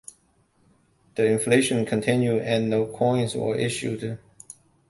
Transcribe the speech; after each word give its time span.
The 1.13 1.25
inflation 1.27 1.85
continued 1.85 2.41
and 2.41 2.71
no 2.71 2.87
coins 2.87 3.35
were 3.35 3.55
issued. 3.55 4.17